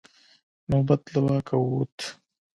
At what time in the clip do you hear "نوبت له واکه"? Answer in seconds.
0.69-1.55